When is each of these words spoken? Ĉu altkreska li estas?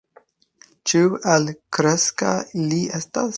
Ĉu 0.91 1.01
altkreska 1.33 2.33
li 2.71 2.81
estas? 3.01 3.29